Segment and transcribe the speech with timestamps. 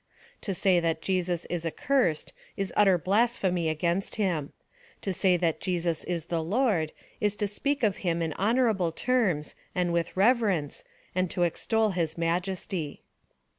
[0.41, 4.51] To say that Jesus is accursed is utter blasphemy against him.
[5.01, 9.53] To say that Jesus is the Lord, is to speak of him in honourable terms
[9.75, 10.83] and with reverence,
[11.13, 13.03] and to extol his majesty.